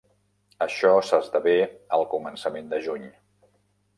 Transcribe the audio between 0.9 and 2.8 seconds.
s'esdevé al començament